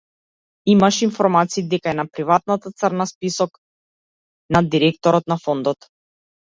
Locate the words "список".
3.15-3.63